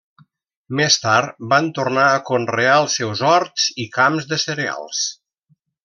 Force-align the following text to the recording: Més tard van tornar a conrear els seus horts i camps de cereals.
Més 0.79 0.95
tard 1.03 1.35
van 1.51 1.67
tornar 1.79 2.07
a 2.15 2.23
conrear 2.31 2.79
els 2.85 2.97
seus 3.01 3.21
horts 3.35 3.67
i 3.85 3.87
camps 3.99 4.31
de 4.33 4.45
cereals. 4.49 5.05